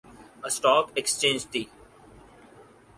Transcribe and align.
stock 0.47 0.85
ایکسچینجتی 0.97 1.63